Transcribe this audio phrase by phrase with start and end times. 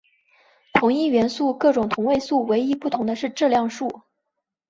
[0.73, 4.01] 同一元素各种同位素唯一不同的是质量数。